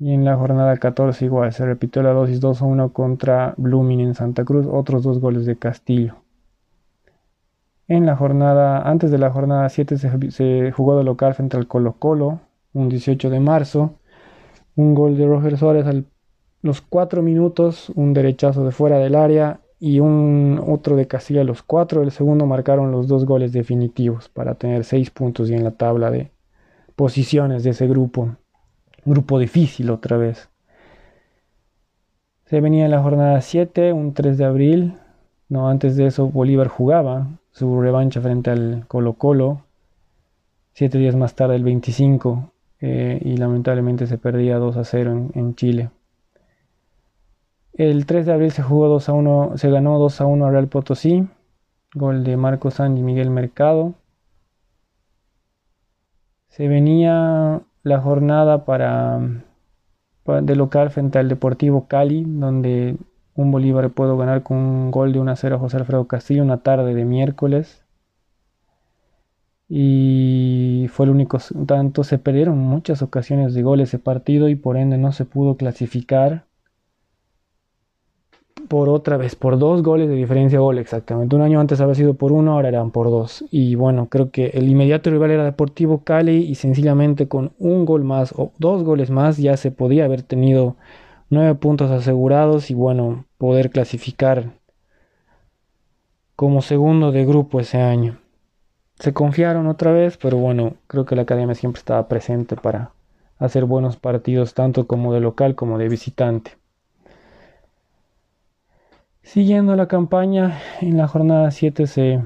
Y 0.00 0.14
en 0.14 0.24
la 0.24 0.34
jornada 0.36 0.78
14 0.78 1.26
igual, 1.26 1.52
se 1.52 1.66
repitió 1.66 2.02
la 2.02 2.12
dosis 2.12 2.40
2 2.40 2.62
a 2.62 2.64
1 2.64 2.92
contra 2.94 3.52
Blooming 3.58 4.00
en 4.00 4.14
Santa 4.14 4.46
Cruz, 4.46 4.66
otros 4.66 5.02
dos 5.02 5.20
goles 5.20 5.44
de 5.44 5.56
Castillo. 5.56 6.16
En 7.86 8.06
la 8.06 8.16
jornada, 8.16 8.80
antes 8.80 9.10
de 9.10 9.18
la 9.18 9.30
jornada 9.30 9.68
7 9.68 9.98
se, 9.98 10.72
jugó 10.72 10.96
de 10.96 11.04
local 11.04 11.34
frente 11.34 11.58
al 11.58 11.66
Colo 11.66 11.96
Colo, 11.98 12.40
un 12.72 12.88
18 12.88 13.28
de 13.28 13.40
marzo. 13.40 13.96
Un 14.74 14.94
gol 14.94 15.18
de 15.18 15.26
Roger 15.26 15.58
Suárez 15.58 15.86
a 15.86 15.92
los 16.62 16.80
4 16.80 17.20
minutos, 17.20 17.90
un 17.94 18.14
derechazo 18.14 18.64
de 18.64 18.70
fuera 18.70 18.98
del 18.98 19.14
área 19.14 19.60
y 19.78 20.00
un 20.00 20.62
otro 20.66 20.96
de 20.96 21.08
Castilla 21.08 21.42
a 21.42 21.44
los 21.44 21.62
4. 21.62 22.02
El 22.02 22.10
segundo 22.10 22.46
marcaron 22.46 22.90
los 22.90 23.06
dos 23.06 23.26
goles 23.26 23.52
definitivos 23.52 24.30
para 24.30 24.54
tener 24.54 24.84
6 24.84 25.10
puntos 25.10 25.50
y 25.50 25.54
en 25.54 25.64
la 25.64 25.72
tabla 25.72 26.10
de 26.10 26.30
posiciones 26.96 27.64
de 27.64 27.70
ese 27.70 27.86
grupo. 27.86 28.36
Grupo 29.04 29.38
difícil 29.38 29.90
otra 29.90 30.16
vez. 30.16 30.50
Se 32.46 32.60
venía 32.60 32.84
en 32.84 32.90
la 32.90 33.02
jornada 33.02 33.40
7, 33.40 33.92
un 33.92 34.12
3 34.12 34.36
de 34.36 34.44
abril. 34.44 34.94
No, 35.48 35.68
antes 35.68 35.96
de 35.96 36.06
eso 36.06 36.28
Bolívar 36.28 36.68
jugaba 36.68 37.28
su 37.52 37.80
revancha 37.80 38.20
frente 38.20 38.50
al 38.50 38.84
Colo 38.88 39.14
Colo. 39.14 39.62
Siete 40.72 40.98
días 40.98 41.16
más 41.16 41.34
tarde, 41.34 41.56
el 41.56 41.64
25, 41.64 42.52
eh, 42.80 43.20
y 43.22 43.36
lamentablemente 43.36 44.06
se 44.06 44.18
perdía 44.18 44.58
2 44.58 44.76
a 44.76 44.84
0 44.84 45.30
en, 45.34 45.54
Chile. 45.54 45.90
El 47.72 48.06
3 48.06 48.26
de 48.26 48.32
abril 48.32 48.50
se 48.50 48.62
jugó 48.62 48.88
2 48.88 49.08
a 49.08 49.12
1, 49.12 49.52
se 49.56 49.70
ganó 49.70 49.98
2 49.98 50.20
a 50.20 50.26
1 50.26 50.46
a 50.46 50.50
Real 50.50 50.68
Potosí, 50.68 51.26
gol 51.94 52.24
de 52.24 52.36
Marco 52.36 52.70
San 52.70 52.96
y 52.96 53.02
Miguel 53.02 53.30
Mercado. 53.30 53.94
Se 56.48 56.68
venía 56.68 57.62
la 57.82 58.00
jornada 58.00 58.64
para, 58.64 59.20
de 60.42 60.56
local 60.56 60.90
frente 60.90 61.18
al 61.18 61.28
Deportivo 61.28 61.86
Cali, 61.88 62.24
donde 62.26 62.96
un 63.34 63.50
Bolívar 63.50 63.90
pudo 63.90 64.16
ganar 64.16 64.42
con 64.42 64.58
un 64.58 64.90
gol 64.90 65.12
de 65.12 65.20
1 65.20 65.30
a 65.30 65.36
0 65.36 65.56
a 65.56 65.58
José 65.58 65.78
Alfredo 65.78 66.06
Castillo 66.06 66.42
una 66.42 66.58
tarde 66.58 66.94
de 66.94 67.04
miércoles. 67.04 67.84
Y 69.68 70.88
fue 70.90 71.06
el 71.06 71.12
único 71.12 71.38
tanto. 71.66 72.02
Se 72.02 72.18
perdieron 72.18 72.58
muchas 72.58 73.02
ocasiones 73.02 73.54
de 73.54 73.62
gol 73.62 73.80
ese 73.80 73.98
partido 73.98 74.48
y 74.48 74.56
por 74.56 74.76
ende 74.76 74.98
no 74.98 75.12
se 75.12 75.24
pudo 75.24 75.56
clasificar 75.56 76.44
por 78.70 78.88
otra 78.88 79.16
vez, 79.16 79.34
por 79.34 79.58
dos 79.58 79.82
goles 79.82 80.08
de 80.08 80.14
diferencia 80.14 80.60
gol 80.60 80.78
exactamente. 80.78 81.34
Un 81.34 81.42
año 81.42 81.58
antes 81.58 81.80
había 81.80 81.96
sido 81.96 82.14
por 82.14 82.30
uno, 82.30 82.52
ahora 82.52 82.68
eran 82.68 82.92
por 82.92 83.10
dos. 83.10 83.44
Y 83.50 83.74
bueno, 83.74 84.06
creo 84.08 84.30
que 84.30 84.46
el 84.54 84.68
inmediato 84.68 85.10
rival 85.10 85.32
era 85.32 85.42
Deportivo 85.44 86.04
Cali 86.04 86.36
y 86.44 86.54
sencillamente 86.54 87.26
con 87.26 87.52
un 87.58 87.84
gol 87.84 88.04
más 88.04 88.32
o 88.36 88.52
dos 88.58 88.84
goles 88.84 89.10
más 89.10 89.38
ya 89.38 89.56
se 89.56 89.72
podía 89.72 90.04
haber 90.04 90.22
tenido 90.22 90.76
nueve 91.30 91.56
puntos 91.56 91.90
asegurados 91.90 92.70
y 92.70 92.74
bueno, 92.74 93.24
poder 93.38 93.70
clasificar 93.70 94.52
como 96.36 96.62
segundo 96.62 97.10
de 97.10 97.26
grupo 97.26 97.58
ese 97.58 97.78
año. 97.78 98.20
Se 99.00 99.12
confiaron 99.12 99.66
otra 99.66 99.90
vez, 99.90 100.16
pero 100.16 100.36
bueno, 100.36 100.76
creo 100.86 101.04
que 101.06 101.16
la 101.16 101.22
academia 101.22 101.56
siempre 101.56 101.80
estaba 101.80 102.06
presente 102.06 102.54
para 102.54 102.92
hacer 103.36 103.64
buenos 103.64 103.96
partidos 103.96 104.54
tanto 104.54 104.86
como 104.86 105.12
de 105.12 105.18
local 105.18 105.56
como 105.56 105.76
de 105.76 105.88
visitante. 105.88 106.59
Siguiendo 109.22 109.76
la 109.76 109.86
campaña, 109.86 110.58
en 110.80 110.96
la 110.96 111.06
jornada 111.06 111.50
7 111.50 111.86
se 111.86 112.22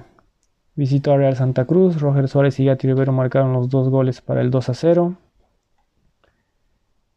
visitó 0.75 1.13
a 1.13 1.17
Real 1.17 1.37
Santa 1.37 1.65
Cruz. 1.67 2.01
Roger 2.01 2.29
Suárez 2.29 2.59
y 2.61 2.67
Gatti 2.67 2.87
Rivero 2.87 3.13
marcaron 3.13 3.53
los 3.53 3.69
dos 3.69 3.89
goles 3.89 4.21
para 4.21 4.41
el 4.41 4.51
2 4.51 4.69
a 4.69 4.75
0. 4.75 5.17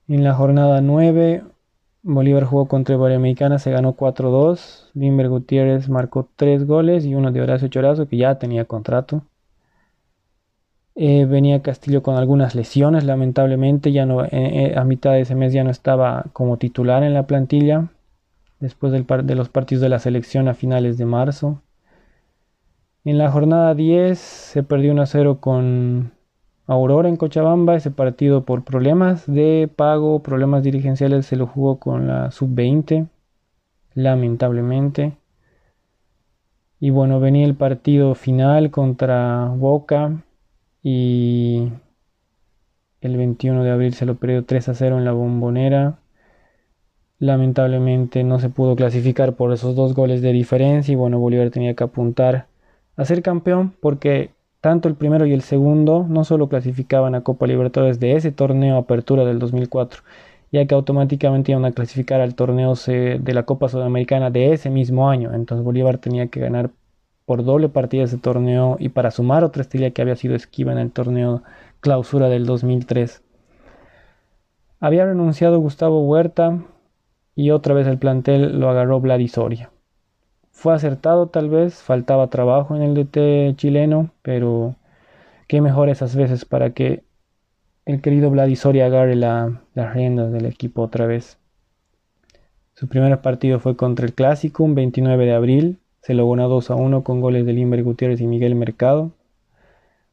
En 0.07 0.24
la 0.24 0.34
jornada 0.34 0.81
9, 0.81 1.43
Bolívar 2.01 2.46
jugó 2.46 2.67
contra 2.67 2.96
Americana, 2.96 3.60
se 3.60 3.72
ganó 3.72 3.96
4-2. 3.96 4.89
Limber 4.93 5.29
Gutiérrez 5.29 5.89
marcó 5.89 6.27
3 6.36 6.65
goles 6.65 7.05
y 7.05 7.15
uno 7.15 7.31
de 7.31 7.41
Horacio 7.41 7.67
Chorazo, 7.67 8.07
que 8.07 8.17
ya 8.17 8.39
tenía 8.39 8.65
contrato. 8.65 9.24
Eh, 10.96 11.25
venía 11.25 11.62
Castillo 11.62 12.01
con 12.01 12.15
algunas 12.15 12.55
lesiones, 12.55 13.03
lamentablemente, 13.03 13.91
ya 13.91 14.05
no, 14.05 14.25
eh, 14.25 14.29
eh, 14.31 14.74
a 14.75 14.84
mitad 14.84 15.12
de 15.12 15.22
ese 15.22 15.36
mes 15.36 15.53
ya 15.53 15.63
no 15.63 15.69
estaba 15.69 16.25
como 16.34 16.57
titular 16.57 17.03
en 17.03 17.13
la 17.13 17.27
plantilla 17.27 17.89
después 18.59 18.91
de 18.91 19.35
los 19.35 19.49
partidos 19.49 19.81
de 19.81 19.89
la 19.89 19.99
selección 19.99 20.47
a 20.47 20.53
finales 20.53 20.97
de 20.97 21.05
marzo. 21.05 21.61
En 23.03 23.17
la 23.17 23.31
jornada 23.31 23.73
10 23.73 24.19
se 24.19 24.63
perdió 24.63 24.91
1 24.91 25.05
0 25.05 25.39
con 25.39 26.11
Aurora 26.65 27.07
en 27.07 27.15
Cochabamba. 27.15 27.75
Ese 27.75 27.91
partido 27.91 28.43
por 28.43 28.63
problemas 28.63 29.25
de 29.25 29.69
pago, 29.73 30.21
problemas 30.21 30.63
dirigenciales, 30.63 31.25
se 31.25 31.37
lo 31.37 31.47
jugó 31.47 31.79
con 31.79 32.07
la 32.07 32.31
sub-20, 32.31 33.07
lamentablemente. 33.93 35.17
Y 36.79 36.89
bueno, 36.89 37.19
venía 37.19 37.45
el 37.45 37.55
partido 37.55 38.13
final 38.13 38.71
contra 38.71 39.47
Boca 39.55 40.23
y 40.83 41.71
el 43.01 43.17
21 43.17 43.63
de 43.63 43.71
abril 43.71 43.93
se 43.93 44.05
lo 44.05 44.15
perdió 44.15 44.43
3 44.45 44.69
a 44.69 44.73
0 44.73 44.97
en 44.97 45.05
la 45.05 45.13
bombonera. 45.13 45.99
Lamentablemente 47.19 48.24
no 48.24 48.39
se 48.39 48.50
pudo 48.50 48.75
clasificar 48.75 49.33
por 49.33 49.51
esos 49.51 49.75
dos 49.75 49.95
goles 49.95 50.21
de 50.21 50.31
diferencia 50.33 50.91
y 50.91 50.95
bueno, 50.95 51.19
Bolívar 51.19 51.50
tenía 51.50 51.74
que 51.74 51.83
apuntar 51.83 52.47
a 52.95 53.05
ser 53.05 53.24
campeón 53.24 53.74
porque 53.79 54.31
tanto 54.62 54.88
el 54.88 54.95
primero 54.95 55.25
y 55.25 55.33
el 55.33 55.41
segundo 55.41 56.05
no 56.07 56.24
solo 56.24 56.47
clasificaban 56.47 57.15
a 57.15 57.21
Copa 57.21 57.47
Libertadores 57.47 58.00
de 58.00 58.15
ese 58.15 58.31
torneo 58.31 58.77
Apertura 58.77 59.25
del 59.25 59.39
2004, 59.39 60.01
ya 60.51 60.65
que 60.65 60.75
automáticamente 60.75 61.51
iban 61.51 61.65
a 61.65 61.71
clasificar 61.71 62.21
al 62.21 62.36
torneo 62.36 62.74
de 62.75 63.33
la 63.33 63.43
Copa 63.43 63.69
Sudamericana 63.69 64.29
de 64.29 64.53
ese 64.53 64.69
mismo 64.69 65.09
año. 65.09 65.33
Entonces 65.33 65.63
Bolívar 65.63 65.97
tenía 65.97 66.27
que 66.27 66.39
ganar 66.39 66.69
por 67.25 67.43
doble 67.43 67.67
partida 67.67 68.03
ese 68.03 68.17
torneo 68.17 68.77
y 68.79 68.89
para 68.89 69.12
sumar 69.12 69.43
otra 69.43 69.62
estrella 69.62 69.91
que 69.91 70.01
había 70.01 70.15
sido 70.15 70.36
esquiva 70.36 70.71
en 70.71 70.77
el 70.77 70.91
torneo 70.91 71.43
clausura 71.81 72.29
del 72.29 72.45
2003. 72.45 73.24
Había 74.79 75.05
renunciado 75.05 75.59
Gustavo 75.59 76.01
Huerta, 76.07 76.59
y 77.38 77.51
otra 77.51 77.75
vez 77.75 77.86
el 77.86 78.00
plantel 78.00 78.60
lo 78.60 78.67
agarró 78.67 79.00
Vladisoria. 79.00 79.70
Fue 80.50 80.74
acertado 80.74 81.27
tal 81.27 81.50
vez, 81.50 81.75
faltaba 81.75 82.32
trabajo 82.32 82.75
en 82.75 82.82
el 82.82 82.96
DT 82.96 83.56
chileno, 83.56 84.10
pero 84.24 84.75
qué 85.48 85.62
mejor 85.62 85.89
esas 85.89 86.15
veces 86.15 86.46
para 86.46 86.72
que 86.72 87.03
el 87.86 88.01
querido 88.01 88.32
Vladisoria 88.32 88.88
agarre 88.88 89.15
las 89.15 89.94
riendas 89.94 90.32
del 90.32 90.48
equipo 90.48 90.82
otra 90.82 91.06
vez. 91.06 91.38
Su 92.74 92.88
primer 92.88 93.22
partido 93.22 93.60
fue 93.60 93.77
contra 93.77 94.08
el 94.08 94.13
Clásico, 94.13 94.63
un 94.63 94.74
29 94.74 95.25
de 95.25 95.34
abril. 95.34 95.79
Se 96.01 96.15
lo 96.15 96.27
ganó 96.27 96.50
2 96.50 96.72
a 96.72 96.75
1 96.75 97.03
con 97.03 97.22
goles 97.22 97.46
de 97.46 97.53
Limber 97.53 97.84
Gutiérrez 97.84 98.20
y 98.20 98.25
Miguel 98.25 98.56
Mercado. 98.56 99.12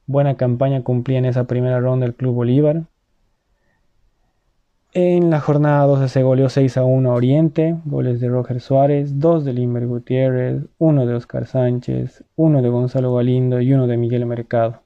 Buena 0.07 0.37
campaña 0.37 0.83
cumplía 0.83 1.19
en 1.19 1.25
esa 1.25 1.45
primera 1.45 1.81
ronda 1.81 2.05
el 2.05 2.15
Club 2.15 2.35
Bolívar. 2.35 2.83
En 4.97 5.29
la 5.29 5.41
jornada 5.41 5.87
12 5.87 6.09
se 6.09 6.23
goleó 6.23 6.49
6 6.49 6.77
a 6.77 6.85
1 6.85 7.11
a 7.11 7.15
Oriente, 7.15 7.77
goles 7.85 8.21
de 8.21 8.29
Roger 8.29 8.61
Suárez, 8.61 9.19
2 9.19 9.45
de 9.45 9.53
Limber 9.53 9.89
Gutiérrez, 9.89 10.67
1 10.79 11.07
de 11.07 11.15
Oscar 11.15 11.47
Sánchez, 11.47 12.23
1 12.37 12.63
de 12.63 12.69
Gonzalo 12.69 13.13
Galindo 13.13 13.61
y 13.61 13.73
1 13.73 13.89
de 13.89 13.97
Miguel 13.97 14.25
Mercado. 14.25 14.83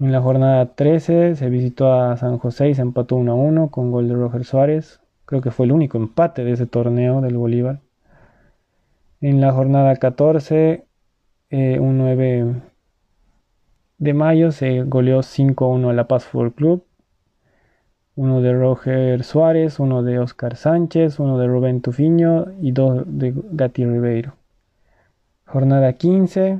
En 0.00 0.12
la 0.12 0.22
jornada 0.22 0.74
13 0.74 1.36
se 1.36 1.50
visitó 1.50 1.92
a 1.92 2.16
San 2.16 2.38
José 2.38 2.70
y 2.70 2.74
se 2.74 2.80
empató 2.80 3.16
1 3.16 3.32
a 3.32 3.34
1 3.34 3.68
con 3.68 3.90
gol 3.90 4.08
de 4.08 4.14
Roger 4.14 4.44
Suárez. 4.46 5.02
Creo 5.26 5.42
que 5.42 5.50
fue 5.50 5.66
el 5.66 5.72
único 5.72 5.98
empate 5.98 6.42
de 6.42 6.52
ese 6.52 6.64
torneo 6.64 7.20
del 7.20 7.36
Bolívar. 7.36 7.80
En 9.20 9.42
la 9.42 9.52
jornada 9.52 9.94
14, 9.96 10.86
eh, 11.50 11.78
un 11.80 11.98
9 11.98 12.54
de 13.98 14.14
mayo, 14.14 14.52
se 14.52 14.84
goleó 14.84 15.22
5 15.22 15.66
a 15.66 15.68
1 15.68 15.90
a 15.90 15.92
La 15.92 16.08
Paz 16.08 16.24
Fútbol 16.24 16.54
Club 16.54 16.85
uno 18.16 18.40
de 18.40 18.54
Roger 18.54 19.22
Suárez, 19.22 19.78
uno 19.78 20.02
de 20.02 20.18
Oscar 20.18 20.56
Sánchez, 20.56 21.20
uno 21.20 21.38
de 21.38 21.46
Rubén 21.46 21.82
Tufiño 21.82 22.46
y 22.62 22.72
dos 22.72 23.04
de 23.06 23.34
Gatti 23.52 23.84
Ribeiro. 23.84 24.34
Jornada 25.44 25.92
15. 25.92 26.58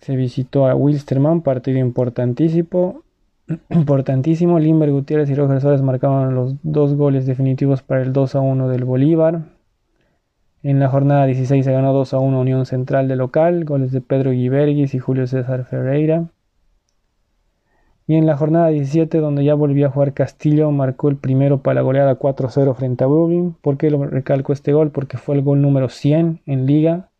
Se 0.00 0.16
visitó 0.16 0.66
a 0.66 0.74
Wilstermann, 0.74 1.42
partido 1.42 1.78
importantísimo. 1.78 3.02
Importantísimo, 3.70 4.58
Limber 4.58 4.90
Gutiérrez 4.92 5.28
y 5.28 5.34
Roger 5.34 5.60
Suárez 5.60 5.82
marcaban 5.82 6.34
los 6.34 6.54
dos 6.62 6.94
goles 6.94 7.26
definitivos 7.26 7.82
para 7.82 8.02
el 8.02 8.12
2 8.14 8.34
a 8.34 8.40
1 8.40 8.68
del 8.68 8.84
Bolívar. 8.84 9.42
En 10.62 10.80
la 10.80 10.88
jornada 10.88 11.26
16 11.26 11.64
se 11.64 11.72
ganó 11.72 11.92
2 11.92 12.14
a 12.14 12.18
1 12.18 12.40
Unión 12.40 12.64
Central 12.64 13.08
de 13.08 13.16
local, 13.16 13.64
goles 13.64 13.92
de 13.92 14.00
Pedro 14.00 14.30
Guiberguis 14.30 14.94
y 14.94 14.98
Julio 14.98 15.26
César 15.26 15.64
Ferreira. 15.64 16.30
Y 18.08 18.14
en 18.14 18.24
la 18.24 18.38
jornada 18.38 18.68
17, 18.68 19.18
donde 19.18 19.44
ya 19.44 19.52
volvió 19.52 19.86
a 19.86 19.90
jugar 19.90 20.14
Castillo, 20.14 20.70
marcó 20.70 21.10
el 21.10 21.16
primero 21.16 21.58
para 21.58 21.74
la 21.74 21.80
goleada 21.82 22.18
4-0 22.18 22.74
frente 22.74 23.04
a 23.04 23.06
Brooklyn. 23.06 23.54
¿Por 23.60 23.76
qué 23.76 23.90
lo 23.90 24.02
recalco 24.06 24.54
este 24.54 24.72
gol? 24.72 24.90
Porque 24.90 25.18
fue 25.18 25.36
el 25.36 25.42
gol 25.42 25.60
número 25.60 25.90
100 25.90 26.40
en 26.46 26.64
liga. 26.64 27.10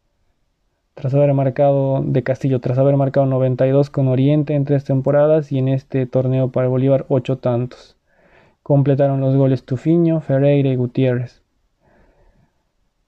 Tras 0.95 1.13
haber 1.13 1.35
marcado 1.35 2.03
de 2.03 2.23
Castillo, 2.23 2.61
tras 2.61 2.79
haber 2.79 2.97
marcado 2.97 3.27
92 3.27 3.91
con 3.91 4.09
Oriente 4.09 4.55
en 4.55 4.65
tres 4.65 4.85
temporadas 4.85 5.53
y 5.53 5.59
en 5.59 5.69
este 5.69 6.07
torneo 6.07 6.49
para 6.51 6.69
Bolívar 6.69 7.05
8 7.11 7.37
tantos. 7.37 7.99
Completaron 8.63 9.21
los 9.21 9.37
goles 9.37 9.65
Tufiño, 9.65 10.23
Ferreira 10.23 10.71
y 10.71 10.77
Gutiérrez. 10.77 11.43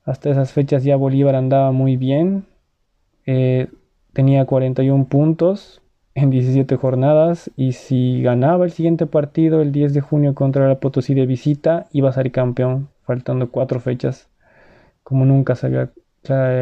Hasta 0.04 0.28
esas 0.28 0.52
fechas 0.52 0.84
ya 0.84 0.96
Bolívar 0.96 1.34
andaba 1.34 1.72
muy 1.72 1.96
bien. 1.96 2.44
Eh, 3.24 3.68
tenía 4.12 4.44
41 4.44 5.06
puntos, 5.06 5.79
en 6.14 6.30
17 6.30 6.76
jornadas 6.76 7.50
y 7.56 7.72
si 7.72 8.22
ganaba 8.22 8.64
el 8.64 8.72
siguiente 8.72 9.06
partido 9.06 9.62
el 9.62 9.72
10 9.72 9.94
de 9.94 10.00
junio 10.00 10.34
contra 10.34 10.68
la 10.68 10.80
Potosí 10.80 11.14
de 11.14 11.26
visita 11.26 11.86
iba 11.92 12.10
a 12.10 12.12
ser 12.12 12.32
campeón, 12.32 12.88
faltando 13.04 13.50
cuatro 13.50 13.80
fechas, 13.80 14.28
como 15.02 15.24
nunca 15.24 15.54
se 15.54 15.66
había 15.66 15.90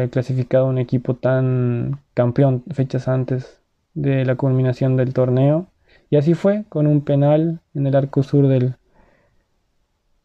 clasificado 0.09 0.67
un 0.67 0.77
equipo 0.77 1.15
tan 1.15 1.99
campeón 2.13 2.63
fechas 2.71 3.07
antes 3.07 3.61
de 3.93 4.25
la 4.25 4.35
culminación 4.35 4.95
del 4.95 5.13
torneo. 5.13 5.67
Y 6.09 6.17
así 6.17 6.33
fue, 6.33 6.65
con 6.69 6.87
un 6.87 7.01
penal 7.01 7.61
en 7.73 7.87
el 7.87 7.95
arco 7.95 8.23
sur 8.23 8.47
del, 8.47 8.75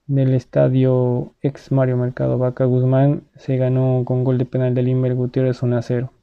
del 0.07 0.35
estadio 0.35 1.35
ex 1.43 1.73
Mario 1.73 1.97
Mercado 1.97 2.39
Vaca 2.39 2.65
Guzmán, 2.65 3.25
se 3.37 3.57
ganó 3.57 4.03
con 4.05 4.25
gol 4.25 4.39
de 4.39 4.47
penal 4.47 4.75
de 4.75 4.83
Limber 4.83 5.15
Gutiérrez 5.15 5.63
1 5.63 5.77
a 5.77 5.83
0. 5.83 6.14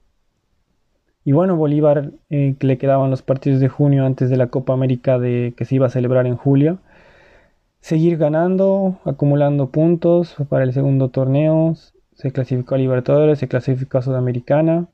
Y 1.24 1.34
bueno, 1.34 1.56
Bolívar 1.56 2.12
eh, 2.30 2.56
le 2.60 2.78
quedaban 2.78 3.12
los 3.12 3.22
partidos 3.22 3.60
de 3.60 3.70
junio 3.70 4.06
antes 4.06 4.30
de 4.30 4.38
la 4.38 4.48
Copa 4.48 4.74
América 4.74 5.20
de, 5.20 5.54
que 5.56 5.66
se 5.66 5.76
iba 5.76 5.88
a 5.88 5.90
celebrar 5.90 6.26
en 6.26 6.36
julio. 6.36 6.80
Seguir 7.82 8.18
ganando, 8.18 9.00
acumulando 9.06 9.70
puntos 9.72 10.36
para 10.50 10.64
el 10.64 10.74
segundo 10.74 11.10
torneo. 11.10 11.76
Se 12.14 12.32
clasificó 12.32 12.76
a 12.76 12.78
Libertadores, 12.80 13.40
se 13.40 13.48
clasificó 13.48 14.00
a 14.00 14.02
Sudamericana. 14.02 14.88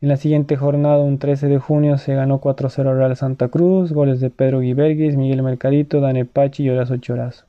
En 0.00 0.08
la 0.08 0.16
siguiente 0.16 0.56
jornada, 0.56 0.98
un 0.98 1.18
13 1.18 1.48
de 1.48 1.58
junio, 1.58 1.98
se 1.98 2.14
ganó 2.14 2.40
4-0 2.40 2.96
Real 2.96 3.16
Santa 3.16 3.48
Cruz, 3.48 3.92
goles 3.92 4.20
de 4.20 4.30
Pedro 4.30 4.60
Guiberguis, 4.60 5.16
Miguel 5.16 5.42
Mercadito, 5.42 6.00
Dane 6.00 6.24
Pachi 6.24 6.64
y 6.64 6.70
Horacio 6.70 6.98
Chorazo. 6.98 7.46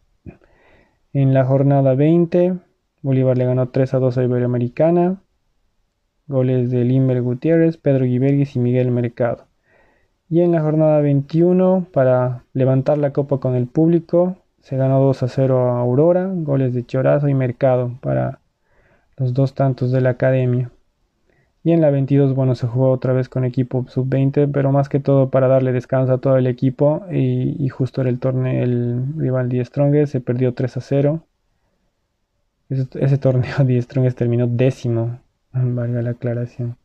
En 1.14 1.34
la 1.34 1.46
jornada 1.46 1.96
20, 1.96 2.56
Bolívar 3.04 3.38
le 3.38 3.46
ganó 3.46 3.70
3 3.70 3.94
a 3.94 4.00
2 4.00 4.18
a 4.18 4.24
Iberoamericana. 4.24 5.22
Goles 6.30 6.72
de 6.72 6.86
Limber 6.86 7.22
Gutiérrez, 7.22 7.76
Pedro 7.78 8.06
Guiberguis 8.06 8.56
y 8.56 8.60
Miguel 8.60 8.92
Mercado. 8.92 9.46
Y 10.30 10.42
en 10.42 10.52
la 10.54 10.62
jornada 10.62 11.02
21, 11.02 11.88
para 11.92 12.44
levantar 12.54 12.98
la 12.98 13.12
copa 13.12 13.40
con 13.40 13.56
el 13.56 13.68
público, 13.68 14.38
se 14.62 14.78
ganó 14.78 15.02
2 15.02 15.24
a 15.24 15.28
0 15.28 15.72
a 15.72 15.80
Aurora, 15.80 16.30
goles 16.32 16.74
de 16.74 16.86
Chorazo 16.86 17.28
y 17.28 17.34
Mercado 17.34 17.92
para 18.02 18.40
los 19.18 19.34
dos 19.34 19.56
tantos 19.56 19.92
de 19.92 20.02
la 20.02 20.12
academia. 20.12 20.72
Y 21.64 21.72
en 21.72 21.82
la 21.82 21.90
22, 21.90 22.36
bueno, 22.36 22.56
se 22.56 22.68
jugó 22.68 22.92
otra 22.92 23.12
vez 23.14 23.28
con 23.28 23.44
equipo 23.44 23.86
sub-20, 23.88 24.50
pero 24.52 24.72
más 24.72 24.88
que 24.88 25.00
todo 25.00 25.30
para 25.30 25.48
darle 25.48 25.72
descanso 25.74 26.14
a 26.14 26.18
todo 26.20 26.38
el 26.38 26.48
equipo. 26.48 27.06
Y, 27.12 27.68
justo 27.70 28.02
era 28.02 28.10
el 28.10 28.20
torneo, 28.20 28.64
el 28.64 29.04
rival 29.18 29.50
10 29.50 29.68
Strongest, 29.68 30.12
se 30.14 30.22
perdió 30.22 30.54
3 30.54 30.78
a 30.78 30.82
0. 30.82 31.24
Ese, 32.70 33.18
torneo 33.18 33.56
10 33.66 33.84
Strongest 33.84 34.18
terminó 34.18 34.48
décimo, 34.48 35.20
valga 35.54 36.02
la 36.02 36.12
aclaración. 36.12 36.78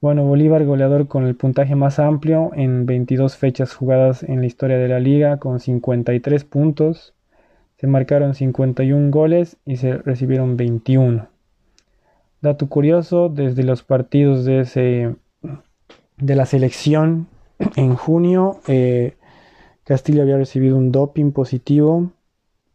Bueno, 0.00 0.24
Bolívar 0.24 0.64
goleador 0.64 1.08
con 1.08 1.26
el 1.26 1.34
puntaje 1.34 1.74
más 1.74 1.98
amplio 1.98 2.52
en 2.54 2.86
22 2.86 3.36
fechas 3.36 3.74
jugadas 3.74 4.22
en 4.22 4.40
la 4.40 4.46
historia 4.46 4.78
de 4.78 4.86
la 4.86 5.00
liga, 5.00 5.38
con 5.38 5.58
53 5.58 6.44
puntos. 6.44 7.14
Se 7.78 7.88
marcaron 7.88 8.34
51 8.34 9.10
goles 9.10 9.56
y 9.64 9.76
se 9.76 9.98
recibieron 9.98 10.56
21. 10.56 11.28
Dato 12.40 12.68
curioso, 12.68 13.28
desde 13.28 13.64
los 13.64 13.82
partidos 13.82 14.44
de, 14.44 14.60
ese, 14.60 15.16
de 16.16 16.36
la 16.36 16.46
selección 16.46 17.26
en 17.76 17.96
junio, 17.96 18.60
eh, 18.68 19.14
Castillo 19.82 20.22
había 20.22 20.36
recibido 20.36 20.76
un 20.76 20.92
doping 20.92 21.32
positivo. 21.32 22.12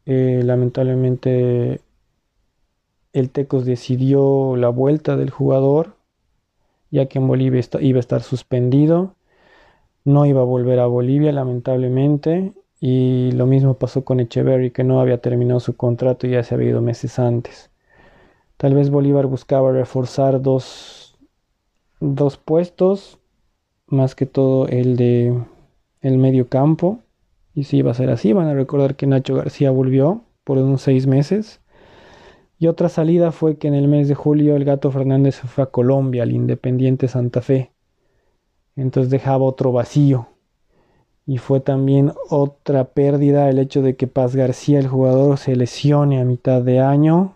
Eh, 0.06 0.42
lamentablemente 0.44 1.80
el 3.14 3.30
Tecos 3.30 3.66
decidió 3.66 4.56
la 4.58 4.70
vuelta 4.70 5.16
del 5.16 5.30
jugador, 5.30 5.96
ya 6.92 7.06
que 7.08 7.20
en 7.20 7.28
Bolivia 7.28 7.62
iba 7.80 7.98
a 7.98 8.00
estar 8.00 8.24
suspendido. 8.24 9.16
No 10.04 10.26
iba 10.26 10.42
a 10.42 10.46
volver 10.46 10.80
a 10.80 10.88
Bolivia, 10.88 11.32
lamentablemente. 11.32 12.54
Y 12.80 13.32
lo 13.34 13.46
mismo 13.46 13.76
pasó 13.76 14.04
con 14.04 14.20
Echeverry, 14.20 14.72
que 14.72 14.84
no 14.84 15.00
había 15.00 15.20
terminado 15.20 15.60
su 15.60 15.78
contrato 15.78 16.28
y 16.28 16.32
ya 16.32 16.44
se 16.44 16.56
había 16.56 16.70
ido 16.70 16.82
meses 16.82 17.18
antes. 17.20 17.72
Tal 18.58 18.74
vez 18.74 18.90
Bolívar 18.90 19.28
buscaba 19.28 19.72
reforzar 19.72 20.42
dos, 20.42 21.18
dos 22.00 22.38
puestos, 22.38 23.20
más 23.88 24.16
que 24.16 24.26
todo 24.26 24.68
el 24.68 24.98
de 24.98 25.40
el 26.02 26.18
medio 26.18 26.50
campo. 26.50 27.00
Y 27.56 27.64
si 27.66 27.78
iba 27.78 27.92
a 27.92 27.96
ser 27.96 28.10
así, 28.10 28.34
van 28.34 28.48
a 28.48 28.54
recordar 28.54 28.96
que 28.96 29.08
Nacho 29.08 29.36
García 29.36 29.72
volvió 29.72 30.24
por 30.44 30.58
unos 30.58 30.82
seis 30.82 31.08
meses. 31.08 31.62
Y 32.64 32.68
otra 32.68 32.88
salida 32.88 33.34
fue 33.34 33.58
que 33.58 33.68
en 33.68 33.74
el 33.74 33.90
mes 33.90 34.08
de 34.08 34.16
julio 34.16 34.56
el 34.56 34.64
gato 34.64 34.90
Fernández 34.90 35.42
fue 35.42 35.66
a 35.66 35.68
Colombia, 35.68 36.24
al 36.24 36.32
Independiente 36.32 37.10
Santa 37.10 37.42
Fe. 37.42 37.74
Entonces 38.78 39.12
dejaba 39.12 39.44
otro 39.44 39.74
vacío. 39.74 40.30
Y 41.26 41.40
fue 41.40 41.60
también 41.60 42.14
otra 42.30 42.86
pérdida 42.86 43.50
el 43.50 43.60
hecho 43.60 43.82
de 43.82 43.98
que 43.98 44.08
Paz 44.08 44.38
García, 44.38 44.80
el 44.80 44.88
jugador, 44.88 45.38
se 45.40 45.58
lesione 45.58 46.22
a 46.22 46.24
mitad 46.24 46.62
de 46.62 46.80
año 46.80 47.36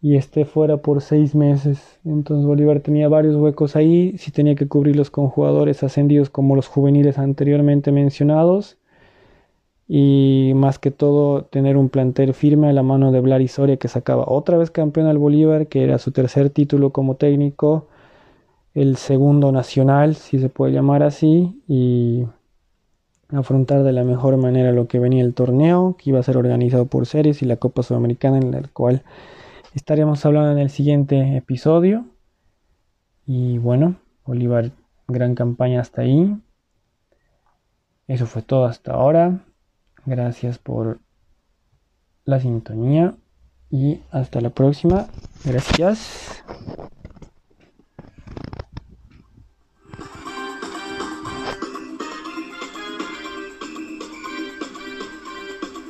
y 0.00 0.16
esté 0.16 0.46
fuera 0.46 0.78
por 0.78 1.02
seis 1.02 1.34
meses. 1.34 2.00
Entonces 2.02 2.46
Bolívar 2.46 2.80
tenía 2.80 3.10
varios 3.10 3.36
huecos 3.36 3.76
ahí, 3.76 4.16
si 4.16 4.30
tenía 4.30 4.54
que 4.54 4.66
cubrirlos 4.66 5.10
con 5.10 5.28
jugadores 5.28 5.82
ascendidos 5.82 6.30
como 6.30 6.56
los 6.56 6.68
juveniles 6.68 7.18
anteriormente 7.18 7.92
mencionados 7.92 8.78
y 9.94 10.52
más 10.54 10.78
que 10.78 10.90
todo 10.90 11.44
tener 11.44 11.76
un 11.76 11.90
plantel 11.90 12.32
firme 12.32 12.70
a 12.70 12.72
la 12.72 12.82
mano 12.82 13.12
de 13.12 13.20
Blar 13.20 13.46
Soria 13.48 13.76
que 13.76 13.88
sacaba 13.88 14.24
otra 14.26 14.56
vez 14.56 14.70
campeón 14.70 15.06
al 15.06 15.18
Bolívar, 15.18 15.66
que 15.66 15.84
era 15.84 15.98
su 15.98 16.12
tercer 16.12 16.48
título 16.48 16.90
como 16.90 17.16
técnico, 17.16 17.88
el 18.74 18.96
segundo 18.96 19.52
nacional, 19.52 20.14
si 20.14 20.38
se 20.38 20.48
puede 20.48 20.72
llamar 20.72 21.02
así, 21.02 21.62
y 21.68 22.24
afrontar 23.28 23.82
de 23.82 23.92
la 23.92 24.04
mejor 24.04 24.38
manera 24.38 24.72
lo 24.72 24.88
que 24.88 24.98
venía 24.98 25.22
el 25.22 25.34
torneo, 25.34 25.96
que 25.98 26.08
iba 26.08 26.20
a 26.20 26.22
ser 26.22 26.38
organizado 26.38 26.86
por 26.86 27.04
Series 27.06 27.42
y 27.42 27.46
la 27.46 27.56
Copa 27.56 27.82
Sudamericana, 27.82 28.38
en 28.38 28.50
la 28.50 28.62
cual 28.72 29.02
Estaremos 29.74 30.26
hablando 30.26 30.52
en 30.52 30.58
el 30.58 30.68
siguiente 30.68 31.34
episodio. 31.34 32.04
Y 33.26 33.56
bueno, 33.56 33.96
Bolívar, 34.26 34.70
gran 35.08 35.34
campaña 35.34 35.80
hasta 35.80 36.02
ahí. 36.02 36.36
Eso 38.06 38.26
fue 38.26 38.42
todo 38.42 38.66
hasta 38.66 38.92
ahora. 38.92 39.40
Gracias 40.04 40.58
por 40.58 40.98
la 42.24 42.40
sintonía 42.40 43.14
y 43.70 44.00
hasta 44.10 44.40
la 44.40 44.50
próxima. 44.50 45.06
Gracias. 45.44 46.44